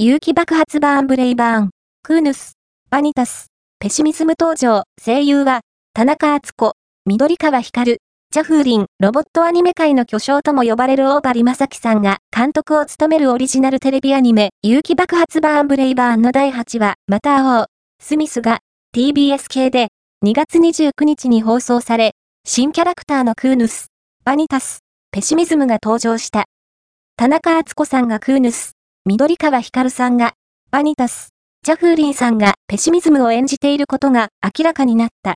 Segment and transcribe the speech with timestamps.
[0.00, 1.70] 勇気爆発バーンブレイバーン、
[2.04, 2.52] クーヌス、
[2.88, 3.48] バニタス、
[3.80, 6.74] ペシミズム登場、声優は、田中敦子、
[7.04, 7.98] 緑川光、
[8.30, 17.66] ジャフーリン、ロボットアニメ界の巨匠とも呼ばれる大張正樹さんが監督を務めるオリジナルテレビアニメ、勇気爆発バーンブレイバーンの第8話、また会おう、
[18.00, 18.60] スミスが
[18.94, 19.88] TBS 系で
[20.24, 22.12] 2月29日に放送され、
[22.44, 23.88] 新キャラクターのクーヌス、
[24.24, 24.78] バニタス、
[25.10, 26.44] ペシミズムが登場した。
[27.16, 28.77] 田中敦子さんがクーヌス、
[29.08, 30.34] 緑川光さんが
[30.70, 31.30] バニタス、
[31.64, 35.18] ジャフーリンさんがペシミズムを演じていることが明らかになった。